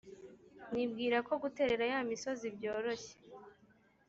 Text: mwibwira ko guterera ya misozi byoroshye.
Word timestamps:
mwibwira 0.71 1.17
ko 1.27 1.33
guterera 1.43 1.83
ya 1.93 1.99
misozi 2.09 2.45
byoroshye. 2.57 3.13